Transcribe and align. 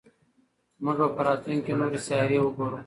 موږ 0.83 0.97
به 0.99 1.07
په 1.15 1.21
راتلونکي 1.27 1.63
کې 1.65 1.73
نورې 1.79 1.99
سیارې 2.07 2.37
وګورو. 2.41 2.77